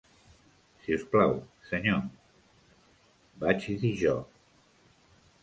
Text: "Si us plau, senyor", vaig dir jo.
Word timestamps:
"Si 0.85 0.95
us 0.95 1.03
plau, 1.11 1.35
senyor", 1.71 1.99
vaig 3.45 3.69
dir 3.85 3.93
jo. 4.01 4.17